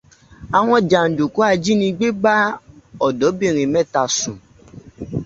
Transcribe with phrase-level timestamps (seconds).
[0.57, 2.35] Àwọn jàndùkù ajínigbé bá
[3.05, 4.37] ọ̀dọ́bìnrin mẹ́ta sùn.